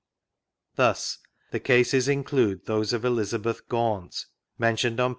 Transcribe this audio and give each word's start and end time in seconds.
Thus: 0.77 1.19
the 1.51 1.59
cases 1.59 2.07
include 2.07 2.65
those 2.65 2.91
of 2.91 3.05
Elizabeth 3.05 3.67
Gaunt 3.69 4.25
(mentioned 4.57 4.99
on 4.99 5.09
pp. 5.09 5.09